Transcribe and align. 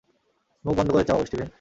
মুখ 0.65 0.73
বন্ধ 0.77 0.89
করে 0.91 1.03
চাবাও, 1.03 1.25
স্টিভেন। 1.25 1.49